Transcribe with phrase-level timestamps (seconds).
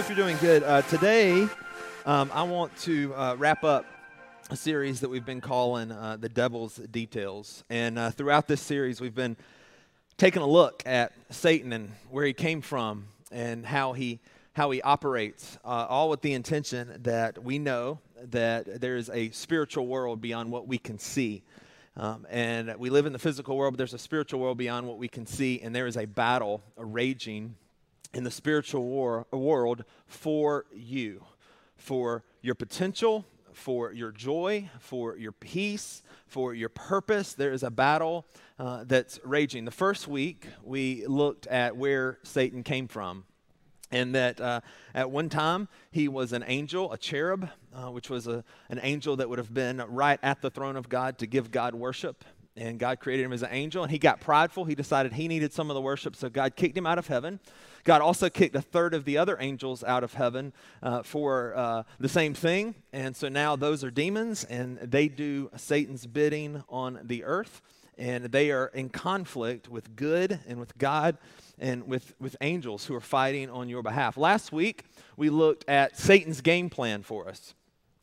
[0.00, 0.62] Hope you're doing good.
[0.62, 1.46] Uh, today,
[2.06, 3.84] um, I want to uh, wrap up
[4.48, 7.64] a series that we've been calling uh, The Devil's Details.
[7.68, 9.36] And uh, throughout this series, we've been
[10.16, 14.20] taking a look at Satan and where he came from and how he,
[14.54, 17.98] how he operates, uh, all with the intention that we know
[18.30, 21.42] that there is a spiritual world beyond what we can see.
[21.98, 24.96] Um, and we live in the physical world, but there's a spiritual world beyond what
[24.96, 27.54] we can see, and there is a battle a raging
[28.12, 31.24] in the spiritual war, world for you,
[31.76, 37.34] for your potential, for your joy, for your peace, for your purpose.
[37.34, 38.26] There is a battle
[38.58, 39.64] uh, that's raging.
[39.64, 43.24] The first week, we looked at where Satan came from.
[43.92, 44.60] And that uh,
[44.94, 49.16] at one time he was an angel, a cherub, uh, which was a, an angel
[49.16, 52.24] that would have been right at the throne of God to give God worship
[52.60, 54.66] and God created him as an angel, and he got prideful.
[54.66, 57.40] He decided he needed some of the worship, so God kicked him out of heaven.
[57.84, 61.82] God also kicked a third of the other angels out of heaven uh, for uh,
[61.98, 62.74] the same thing.
[62.92, 67.62] And so now those are demons, and they do Satan's bidding on the earth,
[67.96, 71.16] and they are in conflict with good and with God
[71.58, 74.18] and with, with angels who are fighting on your behalf.
[74.18, 74.84] Last week,
[75.16, 77.54] we looked at Satan's game plan for us.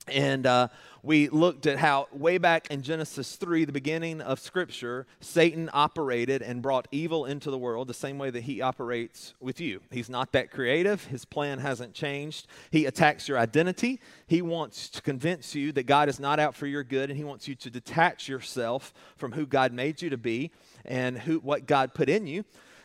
[0.10, 0.68] And uh,
[1.04, 6.42] we looked at how, way back in Genesis 3, the beginning of Scripture, Satan operated
[6.42, 9.82] and brought evil into the world the same way that he operates with you.
[9.92, 12.48] He's not that creative, his plan hasn't changed.
[12.72, 14.00] He attacks your identity.
[14.28, 17.24] He wants to convince you that God is not out for your good, and he
[17.24, 20.52] wants you to detach yourself from who God made you to be
[20.86, 22.44] and who, what God put in you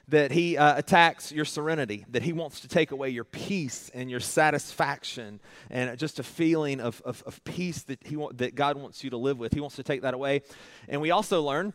[0.09, 4.11] that he uh, attacks your serenity, that he wants to take away your peace and
[4.11, 5.41] your satisfaction
[5.71, 9.17] and just a feeling of, of, of peace that, he that God wants you to
[9.17, 9.53] live with.
[9.53, 10.43] He wants to take that away.
[10.89, 11.73] And we also learn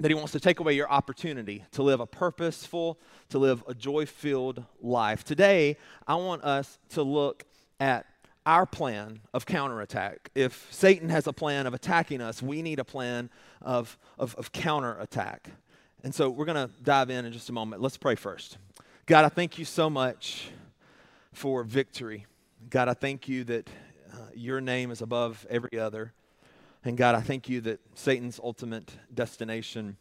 [0.00, 2.98] that he wants to take away your opportunity to live a purposeful,
[3.30, 5.24] to live a joy filled life.
[5.24, 7.44] Today, I want us to look
[7.78, 8.06] at
[8.44, 10.30] our plan of counterattack.
[10.34, 14.50] If Satan has a plan of attacking us, we need a plan of, of, of
[14.50, 15.50] counterattack.
[16.04, 17.80] And so we're going to dive in in just a moment.
[17.80, 18.58] Let's pray first.
[19.06, 20.50] God, I thank you so much
[21.32, 22.26] for victory.
[22.70, 23.68] God, I thank you that
[24.12, 26.12] uh, your name is above every other.
[26.84, 29.96] And God, I thank you that Satan's ultimate destination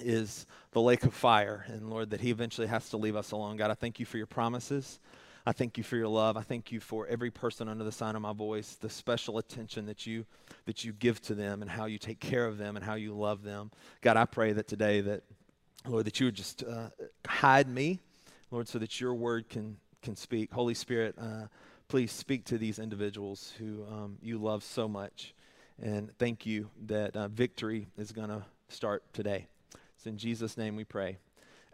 [0.00, 1.64] is the lake of fire.
[1.68, 3.56] And Lord, that he eventually has to leave us alone.
[3.56, 5.00] God, I thank you for your promises.
[5.46, 6.38] I thank you for your love.
[6.38, 9.84] I thank you for every person under the sign of my voice, the special attention
[9.86, 10.24] that you
[10.64, 13.12] that you give to them and how you take care of them and how you
[13.12, 13.70] love them.
[14.00, 15.22] God, I pray that today that
[15.86, 16.88] Lord that you would just uh,
[17.26, 18.00] hide me,
[18.50, 20.50] Lord, so that your word can can speak.
[20.52, 21.48] Holy Spirit, uh,
[21.88, 25.34] please speak to these individuals who um, you love so much,
[25.82, 29.46] and thank you that uh, victory is going to start today.
[29.96, 31.18] It's in Jesus' name we pray.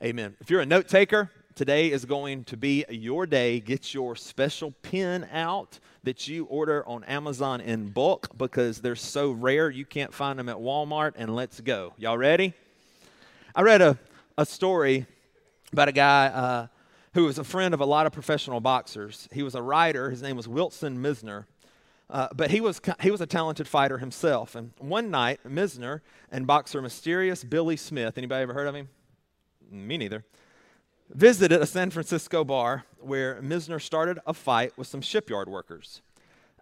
[0.03, 0.35] Amen.
[0.41, 3.61] If you're a note taker, today is going to be your day.
[3.61, 9.31] Get your special pen out that you order on Amazon in bulk because they're so
[9.31, 11.13] rare you can't find them at Walmart.
[11.17, 11.93] And let's go.
[11.99, 12.55] Y'all ready?
[13.55, 13.99] I read a,
[14.39, 15.07] a story
[15.73, 16.67] about a guy uh,
[17.15, 19.29] who was a friend of a lot of professional boxers.
[19.33, 20.11] He was a writer.
[20.11, 21.45] His name was Wilson Mizner.
[22.09, 24.55] Uh, but he was, he was a talented fighter himself.
[24.55, 26.01] And one night, Mizner
[26.33, 28.89] and boxer mysterious Billy Smith, anybody ever heard of him?
[29.71, 30.25] Me neither
[31.13, 36.03] visited a San Francisco bar where Mizner started a fight with some shipyard workers.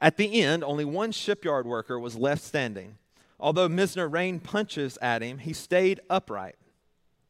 [0.00, 2.96] At the end, only one shipyard worker was left standing.
[3.40, 6.56] Although Mizner rained punches at him, he stayed upright.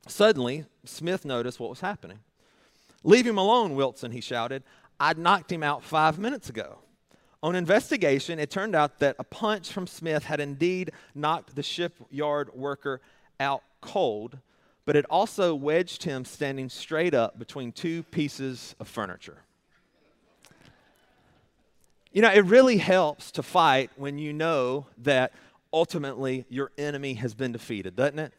[0.07, 2.21] Suddenly, Smith noticed what was happening.
[3.05, 4.63] Leave him alone, Wilson, he shouted.
[4.99, 6.79] I'd knocked him out five minutes ago.
[7.43, 12.53] On investigation, it turned out that a punch from Smith had indeed knocked the shipyard
[12.55, 13.01] worker
[13.39, 14.39] out cold,
[14.89, 19.43] but it also wedged him standing straight up between two pieces of furniture.
[22.11, 25.35] You know, it really helps to fight when you know that
[25.75, 28.33] ultimately your enemy has been defeated, doesn't it?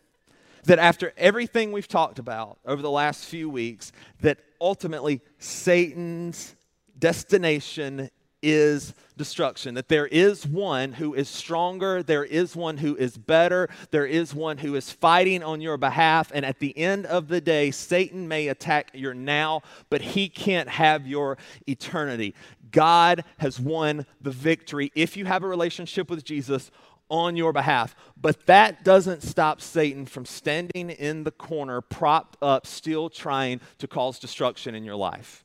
[0.63, 3.91] That after everything we've talked about over the last few weeks,
[4.21, 6.55] that ultimately Satan's
[6.97, 8.09] destination
[8.41, 9.75] is destruction.
[9.75, 14.33] That there is one who is stronger, there is one who is better, there is
[14.33, 16.31] one who is fighting on your behalf.
[16.33, 20.69] And at the end of the day, Satan may attack your now, but he can't
[20.69, 21.37] have your
[21.67, 22.33] eternity.
[22.71, 26.71] God has won the victory if you have a relationship with Jesus
[27.09, 27.95] on your behalf.
[28.19, 33.87] But that doesn't stop Satan from standing in the corner, propped up, still trying to
[33.87, 35.43] cause destruction in your life.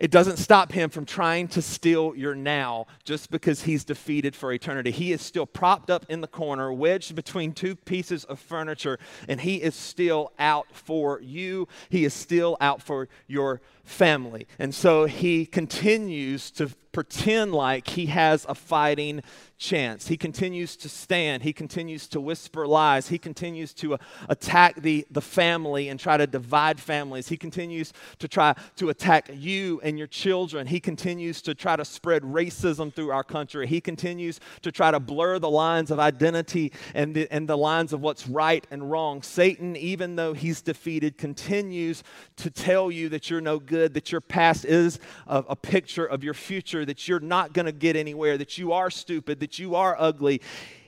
[0.00, 4.50] It doesn't stop him from trying to steal your now just because he's defeated for
[4.50, 4.90] eternity.
[4.90, 8.98] He is still propped up in the corner, wedged between two pieces of furniture,
[9.28, 11.68] and he is still out for you.
[11.90, 13.60] He is still out for your
[13.90, 14.46] family.
[14.58, 19.22] And so he continues to pretend like he has a fighting
[19.58, 20.08] chance.
[20.08, 21.42] He continues to stand.
[21.42, 23.08] He continues to whisper lies.
[23.08, 23.98] He continues to uh,
[24.28, 27.28] attack the, the family and try to divide families.
[27.28, 30.66] He continues to try to attack you and your children.
[30.66, 33.66] He continues to try to spread racism through our country.
[33.66, 37.92] He continues to try to blur the lines of identity and the, and the lines
[37.92, 39.22] of what's right and wrong.
[39.22, 42.02] Satan, even though he's defeated, continues
[42.36, 46.22] to tell you that you're no good, that your past is a, a picture of
[46.24, 49.74] your future, that you're not going to get anywhere, that you are stupid, that you
[49.74, 50.40] are ugly.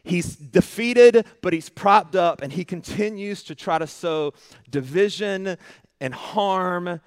[0.05, 4.35] He's defeated, but he's propped up, and he continues to try to sow
[4.69, 5.57] division
[6.01, 7.01] and harm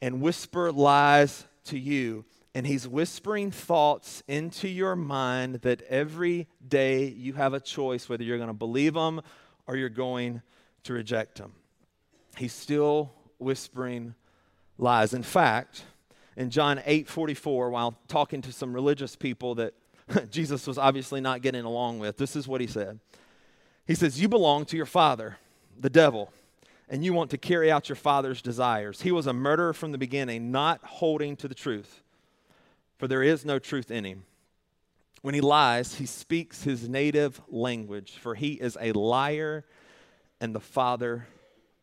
[0.00, 2.24] and whisper lies to you.
[2.54, 8.24] And he's whispering thoughts into your mind that every day you have a choice whether
[8.24, 9.20] you're going to believe them
[9.66, 10.42] or you're going
[10.84, 11.52] to reject them.
[12.36, 14.14] He's still whispering
[14.78, 15.12] lies.
[15.12, 15.84] In fact,
[16.36, 19.74] in John 8 44, while talking to some religious people that
[20.30, 23.00] Jesus was obviously not getting along with, this is what he said.
[23.86, 25.38] He says, You belong to your father,
[25.78, 26.32] the devil,
[26.88, 29.02] and you want to carry out your father's desires.
[29.02, 32.02] He was a murderer from the beginning, not holding to the truth,
[32.98, 34.24] for there is no truth in him.
[35.22, 39.64] When he lies, he speaks his native language, for he is a liar
[40.40, 41.26] and the father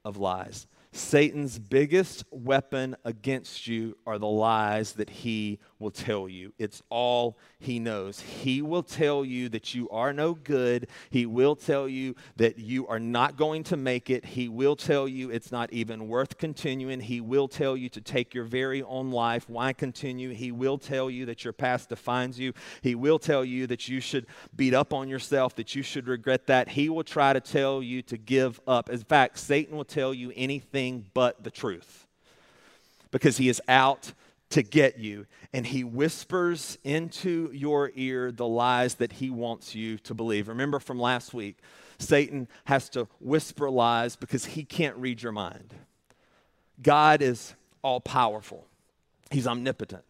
[0.06, 0.68] of lies.
[0.96, 6.54] Satan's biggest weapon against you are the lies that he will tell you.
[6.58, 8.20] It's all he knows.
[8.20, 10.88] He will tell you that you are no good.
[11.10, 14.26] He will tell you that you are not going to make it.
[14.26, 17.02] He will tell you it's not even worth continuing.
[17.02, 19.50] He will tell you to take your very own life.
[19.50, 20.34] Why continue?
[20.34, 22.54] He will tell you that your past defines you.
[22.82, 26.48] He will tell you that you should beat up on yourself, that you should regret
[26.48, 26.70] that.
[26.70, 28.90] He will try to tell you to give up.
[28.90, 32.08] In fact, Satan will tell you anything but the truth
[33.12, 34.12] because he is out
[34.52, 35.26] to get you.
[35.54, 40.48] And he whispers into your ear the lies that he wants you to believe.
[40.48, 41.58] Remember from last week,
[41.98, 45.74] Satan has to whisper lies because he can't read your mind.
[46.82, 48.68] God is all powerful,
[49.32, 50.04] he's omnipotent.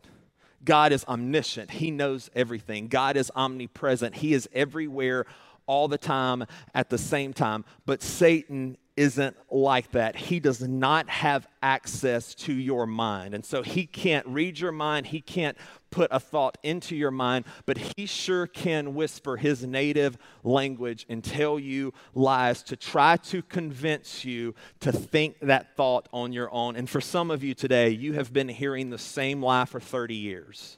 [0.63, 1.69] God is omniscient.
[1.69, 2.87] He knows everything.
[2.87, 4.15] God is omnipresent.
[4.15, 5.27] He is everywhere
[5.67, 7.65] all the time at the same time.
[7.85, 10.15] But Satan isn't like that.
[10.15, 13.33] He does not have access to your mind.
[13.33, 15.07] And so he can't read your mind.
[15.07, 15.57] He can't
[15.91, 21.23] put a thought into your mind, but he sure can whisper his native language and
[21.23, 26.75] tell you lies to try to convince you to think that thought on your own.
[26.75, 30.15] And for some of you today, you have been hearing the same lie for 30
[30.15, 30.77] years.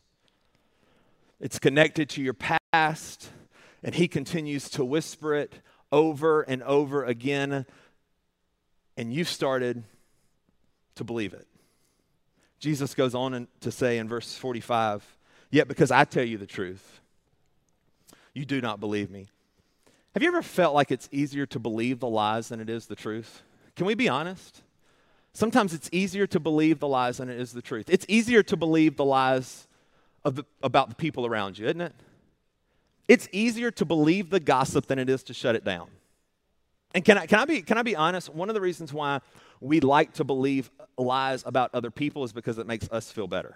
[1.40, 3.30] It's connected to your past,
[3.88, 5.62] and he continues to whisper it
[5.94, 7.66] over and over again
[8.98, 9.86] and you've started
[10.96, 11.48] to believe it.
[12.60, 15.16] Jesus goes on to say in verse 45,
[15.52, 17.00] Yet because I tell you the truth,
[18.34, 19.28] you do not believe me.
[20.14, 22.96] Have you ever felt like it's easier to believe the lies than it is the
[22.96, 23.42] truth?
[23.78, 24.64] Can we be honest?
[25.32, 27.90] Sometimes it's easier to believe the lies than it is the truth.
[27.90, 29.66] It's easier to believe the lies
[30.26, 31.96] the, about the people around you, isn't it?
[33.08, 35.90] It's easier to believe the gossip than it is to shut it down.
[36.94, 38.30] And can I, can, I be, can I be honest?
[38.34, 39.22] One of the reasons why
[39.60, 43.56] we like to believe lies about other people is because it makes us feel better.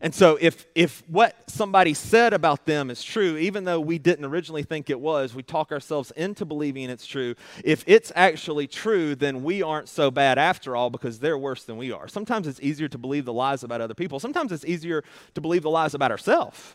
[0.00, 4.24] And so, if, if what somebody said about them is true, even though we didn't
[4.24, 7.34] originally think it was, we talk ourselves into believing it's true.
[7.62, 11.76] If it's actually true, then we aren't so bad after all because they're worse than
[11.76, 12.08] we are.
[12.08, 15.62] Sometimes it's easier to believe the lies about other people, sometimes it's easier to believe
[15.62, 16.74] the lies about ourselves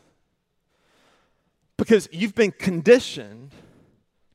[1.77, 3.51] because you've been conditioned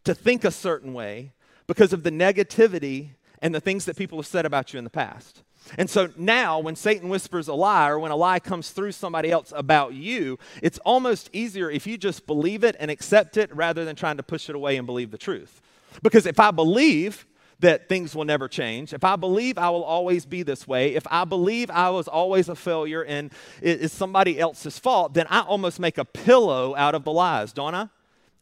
[0.04, 1.32] to think a certain way
[1.66, 4.90] because of the negativity and the things that people have said about you in the
[4.90, 5.42] past.
[5.78, 9.30] And so now, when Satan whispers a lie or when a lie comes through somebody
[9.30, 13.84] else about you, it's almost easier if you just believe it and accept it rather
[13.84, 15.61] than trying to push it away and believe the truth.
[16.02, 17.26] Because if I believe
[17.62, 21.07] that things will never change, if I believe I will always be this way, if
[21.11, 25.40] I believe I was always a failure and it is somebody else's fault, then I
[25.40, 27.88] almost make a pillow out of the lies, don't I?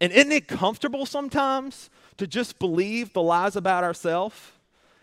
[0.00, 4.36] And isn't it comfortable sometimes to just believe the lies about ourselves?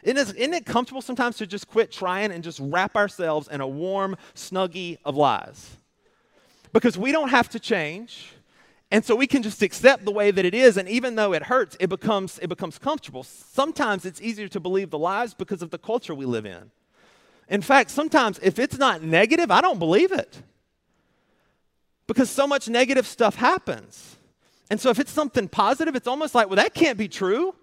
[0.03, 3.67] Isn't isn't it comfortable sometimes to just quit trying and just wrap ourselves in a
[3.67, 5.77] warm snuggie of lies?
[6.73, 8.33] Because we don't have to change.
[8.89, 11.43] And so we can just accept the way that it is, and even though it
[11.43, 13.23] hurts, it becomes, it becomes comfortable.
[13.23, 16.71] Sometimes it's easier to believe the lies because of the culture we live in.
[17.49, 20.41] In fact, sometimes if it's not negative, I don't believe it.
[22.07, 24.15] Because so much negative stuff happens.
[24.69, 27.55] And so if it's something positive, it's almost like, well, that can't be true.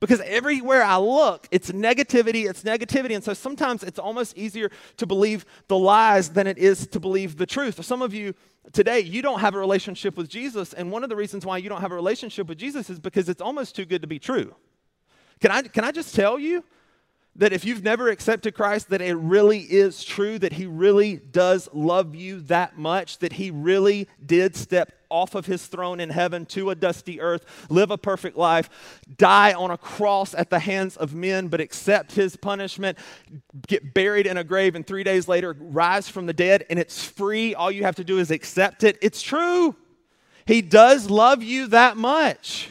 [0.00, 3.14] Because everywhere I look, it's negativity, it's negativity.
[3.14, 7.36] And so sometimes it's almost easier to believe the lies than it is to believe
[7.36, 7.82] the truth.
[7.84, 8.34] Some of you
[8.72, 10.72] today, you don't have a relationship with Jesus.
[10.72, 13.28] And one of the reasons why you don't have a relationship with Jesus is because
[13.28, 14.54] it's almost too good to be true.
[15.40, 16.64] Can I, can I just tell you
[17.38, 21.68] that if you've never accepted Christ, that it really is true, that He really does
[21.72, 26.46] love you that much, that He really did step off of His throne in heaven
[26.46, 30.96] to a dusty earth, live a perfect life, die on a cross at the hands
[30.96, 32.98] of men, but accept His punishment,
[33.66, 37.04] get buried in a grave, and three days later rise from the dead, and it's
[37.04, 37.54] free.
[37.54, 38.98] All you have to do is accept it.
[39.02, 39.76] It's true.
[40.46, 42.70] He does love you that much.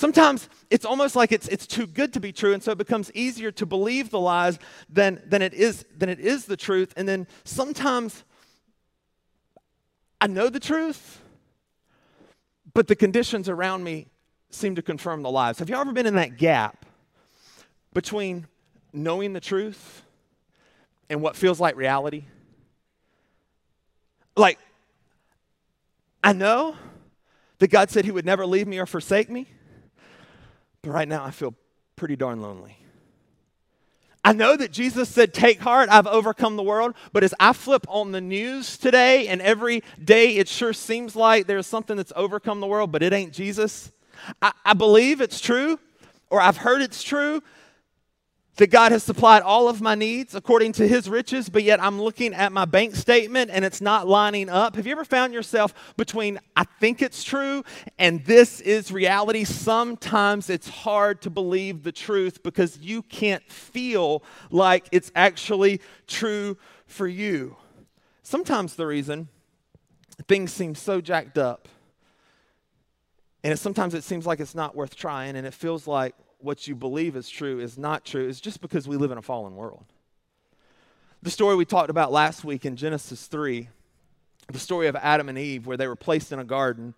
[0.00, 3.12] Sometimes it's almost like it's, it's too good to be true, and so it becomes
[3.12, 6.94] easier to believe the lies than, than, it is, than it is the truth.
[6.96, 8.24] And then sometimes
[10.18, 11.20] I know the truth,
[12.72, 14.06] but the conditions around me
[14.48, 15.58] seem to confirm the lies.
[15.58, 16.86] Have you ever been in that gap
[17.92, 18.46] between
[18.94, 20.02] knowing the truth
[21.10, 22.24] and what feels like reality?
[24.34, 24.58] Like,
[26.24, 26.76] I know
[27.58, 29.46] that God said He would never leave me or forsake me.
[30.82, 31.54] But right now, I feel
[31.96, 32.76] pretty darn lonely.
[34.22, 36.94] I know that Jesus said, Take heart, I've overcome the world.
[37.12, 41.46] But as I flip on the news today, and every day it sure seems like
[41.46, 43.92] there's something that's overcome the world, but it ain't Jesus.
[44.42, 45.78] I, I believe it's true,
[46.28, 47.42] or I've heard it's true,
[48.60, 51.98] that God has supplied all of my needs according to his riches, but yet I'm
[51.98, 54.76] looking at my bank statement and it's not lining up.
[54.76, 57.64] Have you ever found yourself between I think it's true
[57.98, 59.44] and this is reality?
[59.44, 66.58] Sometimes it's hard to believe the truth because you can't feel like it's actually true
[66.86, 67.56] for you.
[68.22, 69.28] Sometimes the reason
[70.28, 71.66] things seem so jacked up
[73.42, 76.66] and it, sometimes it seems like it's not worth trying and it feels like what
[76.66, 79.56] you believe is true is not true is just because we live in a fallen
[79.56, 79.84] world.
[81.22, 83.68] The story we talked about last week in Genesis 3,
[84.50, 86.94] the story of Adam and Eve, where they were placed in a garden.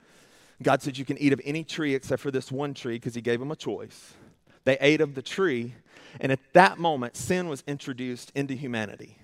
[0.62, 3.20] God said, You can eat of any tree except for this one tree because He
[3.20, 4.14] gave them a choice.
[4.64, 5.74] They ate of the tree,
[6.20, 9.18] and at that moment, sin was introduced into humanity.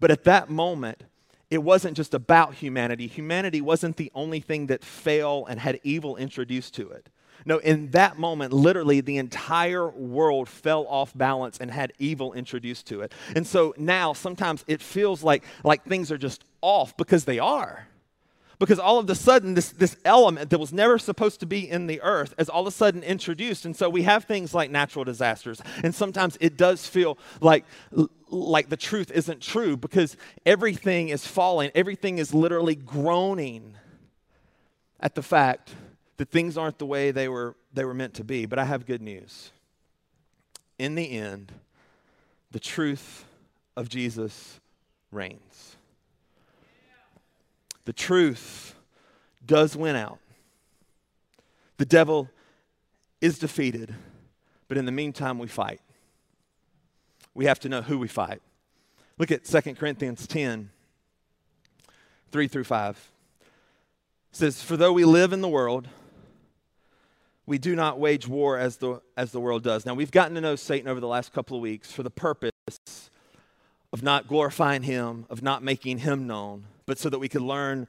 [0.00, 1.02] But at that moment,
[1.50, 3.06] it wasn't just about humanity.
[3.06, 7.08] Humanity wasn't the only thing that fell and had evil introduced to it.
[7.46, 12.88] No, in that moment, literally the entire world fell off balance and had evil introduced
[12.88, 13.12] to it.
[13.36, 17.86] And so now sometimes it feels like, like things are just off because they are.
[18.58, 21.86] Because all of a sudden, this, this element that was never supposed to be in
[21.86, 23.64] the earth is all of a sudden introduced.
[23.64, 25.62] And so we have things like natural disasters.
[25.84, 27.64] And sometimes it does feel like,
[28.28, 33.76] like the truth isn't true because everything is falling, everything is literally groaning
[34.98, 35.74] at the fact
[36.16, 38.46] that things aren't the way they were, they were meant to be.
[38.46, 39.50] But I have good news.
[40.78, 41.52] In the end,
[42.50, 43.24] the truth
[43.76, 44.60] of Jesus
[45.10, 45.76] reigns.
[47.84, 48.74] The truth
[49.44, 50.18] does win out.
[51.78, 52.28] The devil
[53.20, 53.94] is defeated,
[54.68, 55.80] but in the meantime, we fight.
[57.34, 58.40] We have to know who we fight.
[59.18, 60.70] Look at 2 Corinthians 10
[62.32, 63.10] 3 through 5.
[64.30, 65.88] It says, For though we live in the world,
[67.46, 69.86] we do not wage war as the, as the world does.
[69.86, 72.50] Now, we've gotten to know Satan over the last couple of weeks for the purpose
[73.92, 77.86] of not glorifying him, of not making him known, but so that we could learn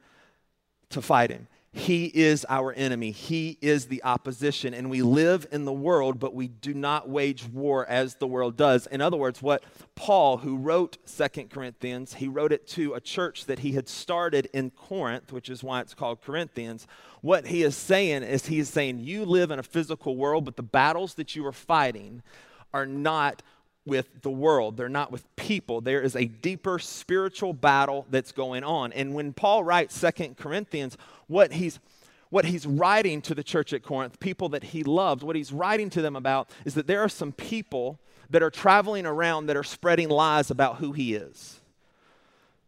[0.90, 1.48] to fight him.
[1.78, 3.12] He is our enemy.
[3.12, 4.74] He is the opposition.
[4.74, 8.56] And we live in the world, but we do not wage war as the world
[8.56, 8.88] does.
[8.88, 9.62] In other words, what
[9.94, 14.48] Paul, who wrote Second Corinthians, he wrote it to a church that he had started
[14.52, 16.88] in Corinth, which is why it's called Corinthians.
[17.20, 20.56] What he is saying is he is saying, You live in a physical world, but
[20.56, 22.22] the battles that you are fighting
[22.74, 23.42] are not
[23.88, 24.76] with the world.
[24.76, 25.80] They're not with people.
[25.80, 28.92] There is a deeper spiritual battle that's going on.
[28.92, 31.80] And when Paul writes Second Corinthians, what he's
[32.30, 35.88] what he's writing to the church at Corinth, people that he loved, what he's writing
[35.90, 37.98] to them about is that there are some people
[38.30, 41.60] that are traveling around that are spreading lies about who he is.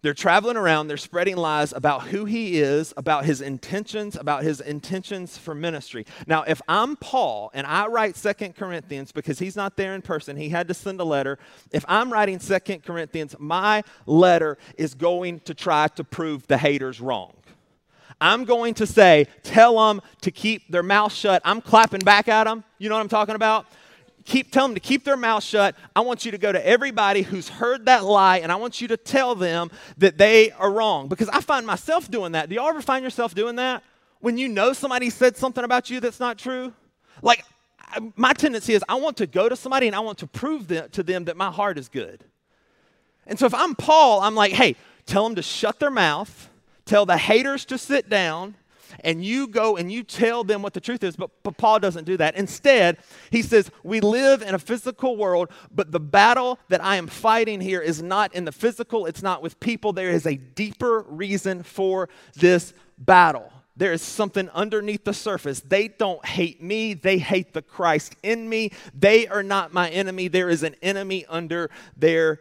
[0.03, 4.61] They're traveling around, they're spreading lies about who he is, about his intentions, about his
[4.61, 6.07] intentions for ministry.
[6.27, 10.39] Now, if I'm Paul and I write Second Corinthians because he's not there in person,
[10.39, 11.39] he had to send a letter.
[11.71, 17.01] If I'm writing Second Corinthians, my letter is going to try to prove the haters
[17.01, 17.35] wrong.
[18.23, 21.43] I'm going to say, tell them to keep their mouth shut.
[21.45, 22.65] I'm clapping back at them.
[22.79, 23.67] You know what I'm talking about?
[24.25, 25.75] Keep tell them to keep their mouth shut.
[25.95, 28.89] I want you to go to everybody who's heard that lie and I want you
[28.89, 32.49] to tell them that they are wrong because I find myself doing that.
[32.49, 33.83] Do y'all ever find yourself doing that?
[34.21, 36.73] When you know somebody said something about you that's not true?
[37.23, 37.45] Like
[38.17, 41.03] my tendency is I want to go to somebody and I want to prove to
[41.03, 42.25] them that my heart is good.
[43.27, 46.49] And so if I'm Paul, I'm like, "Hey, tell them to shut their mouth.
[46.85, 48.57] Tell the haters to sit down."
[49.01, 51.17] And you go and you tell them what the truth is.
[51.17, 52.35] But, but Paul doesn't do that.
[52.35, 52.99] Instead,
[53.31, 57.61] he says, We live in a physical world, but the battle that I am fighting
[57.61, 59.93] here is not in the physical, it's not with people.
[59.93, 63.53] There is a deeper reason for this battle.
[63.77, 65.61] There is something underneath the surface.
[65.61, 68.73] They don't hate me, they hate the Christ in me.
[68.95, 70.29] They are not my enemy.
[70.29, 72.41] There is an enemy under their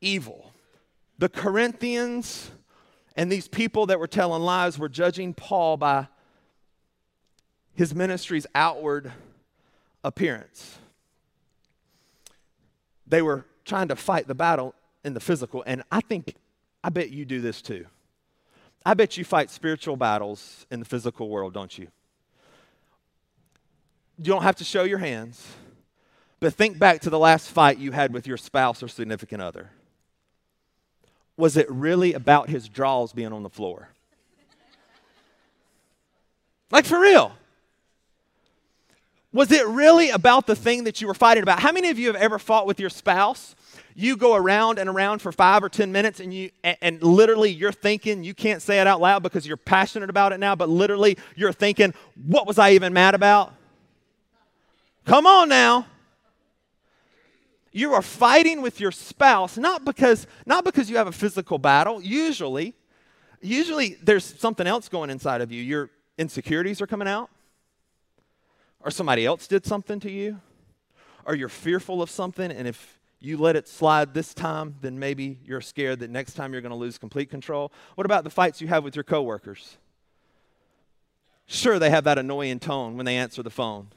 [0.00, 0.52] evil.
[1.18, 2.50] The Corinthians
[3.16, 6.08] and these people that were telling lies were judging Paul by
[7.74, 9.12] his ministry's outward
[10.04, 10.78] appearance.
[13.06, 16.34] They were trying to fight the battle in the physical, and I think,
[16.82, 17.86] I bet you do this too.
[18.84, 21.88] I bet you fight spiritual battles in the physical world, don't you?
[24.18, 25.46] You don't have to show your hands,
[26.40, 29.70] but think back to the last fight you had with your spouse or significant other
[31.36, 33.88] was it really about his drawers being on the floor?
[36.70, 37.32] Like for real.
[39.32, 41.60] Was it really about the thing that you were fighting about?
[41.60, 43.54] How many of you have ever fought with your spouse?
[43.94, 47.50] You go around and around for five or 10 minutes and you, and, and literally
[47.50, 50.68] you're thinking, you can't say it out loud because you're passionate about it now, but
[50.68, 51.94] literally you're thinking,
[52.26, 53.54] what was I even mad about?
[55.06, 55.86] Come on now
[57.72, 62.00] you are fighting with your spouse not because not because you have a physical battle.
[62.00, 62.74] Usually
[63.40, 65.62] usually there's something else going inside of you.
[65.62, 67.30] Your insecurities are coming out.
[68.80, 70.40] Or somebody else did something to you.
[71.24, 75.38] Or you're fearful of something and if you let it slide this time then maybe
[75.44, 77.72] you're scared that next time you're going to lose complete control.
[77.94, 79.78] What about the fights you have with your coworkers?
[81.46, 83.88] Sure they have that annoying tone when they answer the phone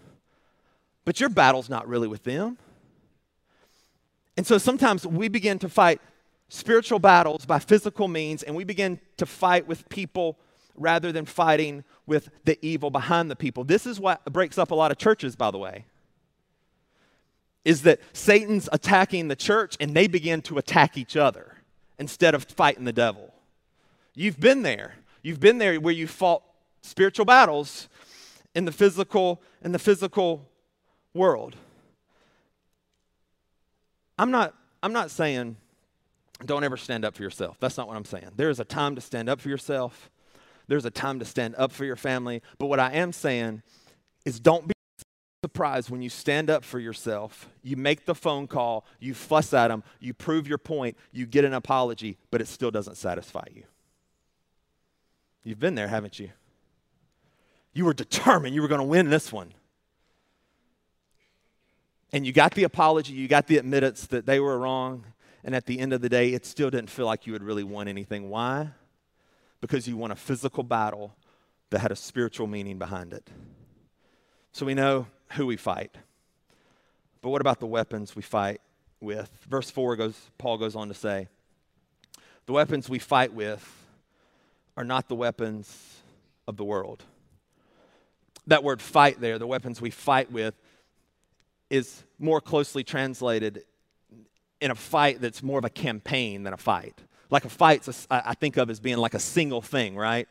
[1.05, 2.57] but your battle's not really with them
[4.37, 6.01] and so sometimes we begin to fight
[6.49, 10.37] spiritual battles by physical means, and we begin to fight with people
[10.75, 13.63] rather than fighting with the evil behind the people.
[13.63, 15.85] This is what breaks up a lot of churches, by the way.
[17.63, 21.55] Is that Satan's attacking the church and they begin to attack each other
[21.97, 23.33] instead of fighting the devil.
[24.13, 24.95] You've been there.
[25.23, 26.43] You've been there where you fought
[26.81, 27.89] spiritual battles
[28.53, 30.47] in the physical in the physical
[31.13, 31.55] world.
[34.17, 35.57] I'm not, I'm not saying
[36.45, 37.57] don't ever stand up for yourself.
[37.59, 38.31] That's not what I'm saying.
[38.35, 40.09] There is a time to stand up for yourself,
[40.67, 42.41] there's a time to stand up for your family.
[42.57, 43.61] But what I am saying
[44.25, 44.73] is don't be
[45.43, 49.67] surprised when you stand up for yourself, you make the phone call, you fuss at
[49.67, 53.63] them, you prove your point, you get an apology, but it still doesn't satisfy you.
[55.43, 56.31] You've been there, haven't you?
[57.73, 59.53] You were determined you were going to win this one
[62.15, 65.03] and you got the apology, you got the admittance that they were wrong,
[65.43, 67.65] and at the end of the day, it still didn't feel like you had really
[67.65, 68.29] won anything.
[68.29, 68.69] Why?
[69.59, 71.13] Because you won a physical battle
[71.71, 73.29] that had a spiritual meaning behind it.
[74.53, 75.93] So we know who we fight.
[77.21, 78.61] But what about the weapons we fight
[79.01, 79.29] with?
[79.49, 81.27] Verse 4 goes, Paul goes on to say,
[82.45, 83.85] the weapons we fight with
[84.77, 85.97] are not the weapons
[86.47, 87.03] of the world.
[88.47, 90.55] That word fight there, the weapons we fight with,
[91.69, 93.63] is more closely translated
[94.61, 96.99] in a fight that's more of a campaign than a fight.
[97.29, 100.27] Like a fight, I think of as being like a single thing, right?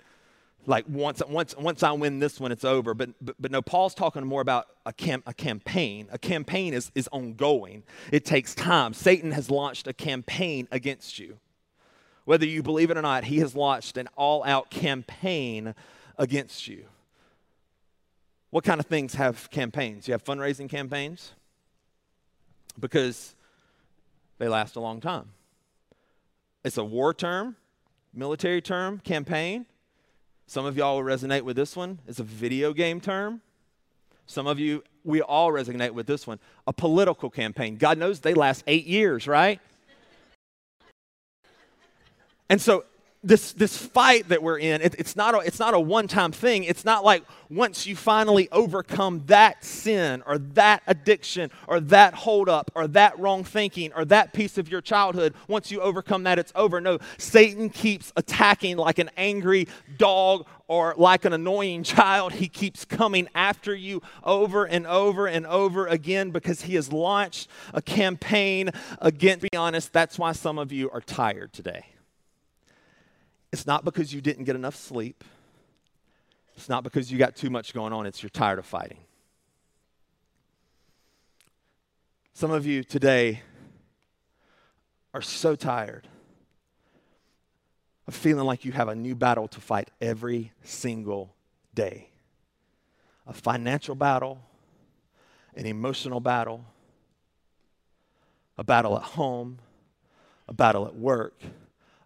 [0.67, 2.95] Like once, once, once I win this one, it's over.
[2.95, 6.09] But, but, but no, Paul's talking more about a, cam, a campaign.
[6.11, 8.95] A campaign is, is ongoing, it takes time.
[8.95, 11.39] Satan has launched a campaign against you.
[12.25, 15.75] Whether you believe it or not, he has launched an all out campaign
[16.17, 16.87] against you.
[18.55, 20.07] What kind of things have campaigns?
[20.07, 21.33] You have fundraising campaigns
[22.79, 23.35] because
[24.39, 25.31] they last a long time.
[26.63, 27.57] It's a war term,
[28.15, 29.67] military term, campaign.
[30.47, 31.99] Some of y'all will resonate with this one.
[32.07, 33.41] It's a video game term.
[34.27, 36.39] Some of you, we all resonate with this one.
[36.69, 37.75] A political campaign.
[37.75, 39.61] God knows they last eight years, right?
[42.49, 42.85] And so
[43.25, 46.31] this, this fight that we're in, it, it's not a, it's not a one time
[46.31, 46.65] thing.
[46.65, 52.71] It's not like once you finally overcome that sin or that addiction or that holdup
[52.75, 56.53] or that wrong thinking or that piece of your childhood, once you overcome that, it's
[56.55, 56.81] over.
[56.81, 62.35] No, Satan keeps attacking like an angry dog or like an annoying child.
[62.35, 67.49] He keeps coming after you over and over and over again because he has launched
[67.73, 71.87] a campaign against, be honest, that's why some of you are tired today.
[73.55, 75.23] It's not because you didn't get enough sleep.
[76.57, 78.05] It's not because you got too much going on.
[78.05, 78.99] It's you're tired of fighting.
[82.33, 83.43] Some of you today
[85.15, 86.09] are so tired
[88.09, 91.33] of feeling like you have a new battle to fight every single
[91.75, 92.09] day
[93.25, 94.41] a financial battle,
[95.55, 96.65] an emotional battle,
[98.59, 99.61] a battle at home,
[100.49, 101.35] a battle at work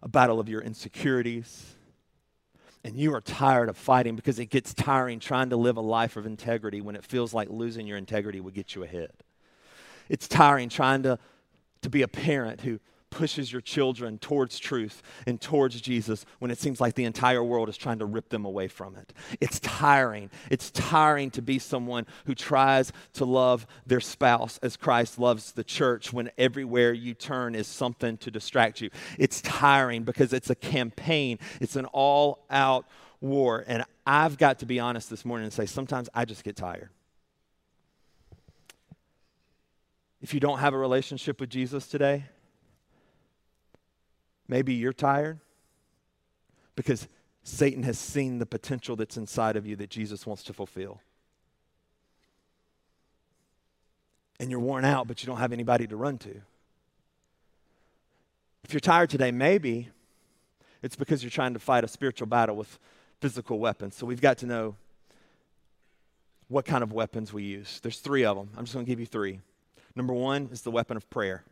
[0.01, 1.75] a battle of your insecurities.
[2.83, 6.15] And you are tired of fighting because it gets tiring trying to live a life
[6.15, 9.11] of integrity when it feels like losing your integrity would get you ahead.
[10.07, 11.19] It's tiring trying to,
[11.81, 12.79] to be a parent who
[13.09, 17.69] pushes your children towards truth and towards Jesus when it seems like the entire world
[17.69, 19.13] is trying to rip them away from it.
[19.39, 20.29] It's tiring.
[20.49, 25.63] It's tiring to be someone who tries to love their spouse as Christ loves the
[25.63, 28.89] church when everywhere you turn is something to distract you.
[29.17, 32.85] It's tiring because it's a campaign, it's an all out
[33.21, 33.63] war.
[33.67, 36.89] And I've got to be honest this morning and say sometimes I just get tired.
[40.21, 42.25] If you don't have a relationship with Jesus today,
[44.49, 45.39] Maybe you're tired
[46.75, 47.07] because
[47.43, 50.99] Satan has seen the potential that's inside of you that Jesus wants to fulfill.
[54.39, 56.41] And you're worn out, but you don't have anybody to run to.
[58.63, 59.89] If you're tired today, maybe
[60.81, 62.79] it's because you're trying to fight a spiritual battle with
[63.21, 63.95] physical weapons.
[63.95, 64.75] So we've got to know
[66.47, 67.79] what kind of weapons we use.
[67.83, 68.49] There's three of them.
[68.57, 69.41] I'm just going to give you three.
[69.95, 71.43] Number one is the weapon of prayer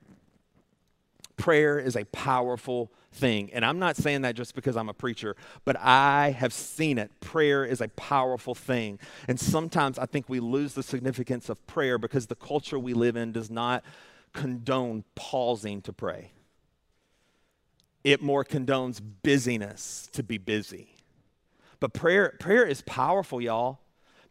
[1.38, 3.52] prayer is a powerful thing.
[3.54, 7.12] And I'm not saying that just because I'm a preacher, but I have seen it.
[7.20, 9.00] Prayer is a powerful thing.
[9.28, 13.16] And sometimes I think we lose the significance of prayer because the culture we live
[13.16, 13.84] in does not
[14.34, 16.32] condone pausing to pray.
[18.04, 20.96] It more condones busyness to be busy.
[21.80, 23.80] But prayer, prayer is powerful, y'all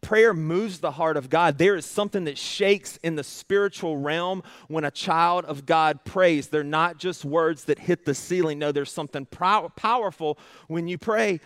[0.07, 1.59] prayer moves the heart of God.
[1.59, 6.47] There is something that shakes in the spiritual realm when a child of God prays.
[6.47, 8.61] They're not just words that hit the ceiling.
[8.61, 10.39] No, there's something pow- powerful
[10.69, 11.41] when you pray.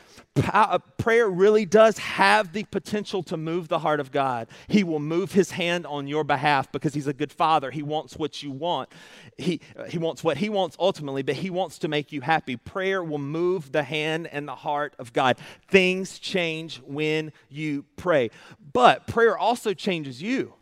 [0.99, 4.47] Prayer really does have the potential to move the heart of God.
[4.69, 7.71] He will move his hand on your behalf because he's a good father.
[7.71, 8.91] He wants what you want.
[9.39, 12.57] He, he wants what he wants ultimately, but he wants to make you happy.
[12.57, 15.39] Prayer will move the hand and the heart of God.
[15.69, 18.29] Things change when you pray.
[18.73, 20.55] But prayer also changes you.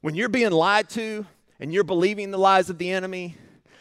[0.00, 1.26] When you're being lied to
[1.58, 3.36] and you're believing the lies of the enemy,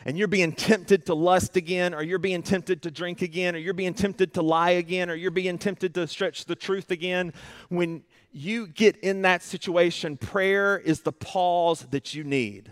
[0.05, 3.59] and you're being tempted to lust again, or you're being tempted to drink again, or
[3.59, 7.33] you're being tempted to lie again, or you're being tempted to stretch the truth again,
[7.69, 12.71] when you get in that situation, prayer is the pause that you need.